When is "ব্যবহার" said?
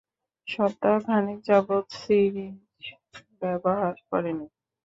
3.41-3.95